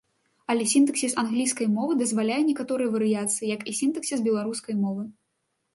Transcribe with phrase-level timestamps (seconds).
[0.51, 5.03] Але сінтаксіс англійскай мовы дазваляе некаторыя варыяцыі, як і сінтаксіс беларускай мовы.